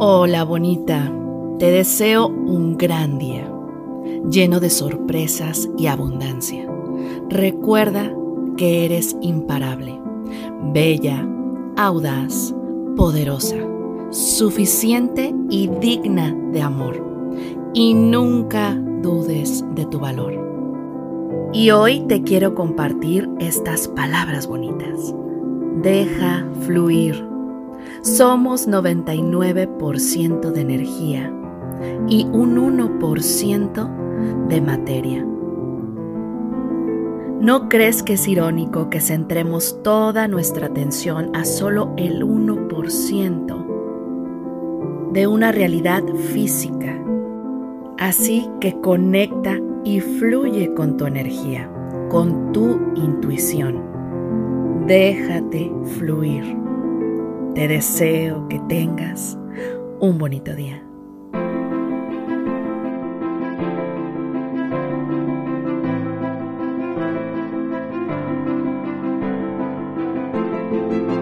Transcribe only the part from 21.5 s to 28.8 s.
Y hoy te quiero compartir estas palabras bonitas. Deja fluir somos